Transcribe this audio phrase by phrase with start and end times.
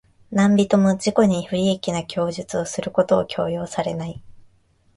[0.31, 4.19] 何人（なんびと）も自己に不利益な供述をすることを強要されない。